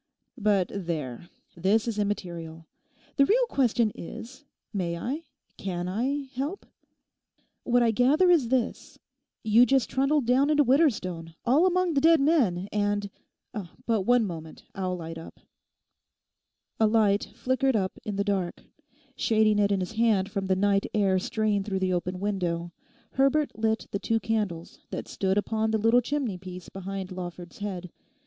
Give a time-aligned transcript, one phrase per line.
[0.39, 2.65] But there, this is immaterial.
[3.17, 5.25] The real question is, may I,
[5.57, 6.65] can I help?
[7.65, 8.97] What I gather is this:
[9.43, 14.97] You just trundled down into Widderstone all among the dead men, and—but one moment, I'll
[14.97, 15.39] light up.'
[16.79, 18.63] A light flickered up in the dark.
[19.15, 22.71] Shading it in his hand from the night air straying through the open window,
[23.11, 27.91] Herbert lit the two candles that stood upon the little chimneypiece behind Lawford's head.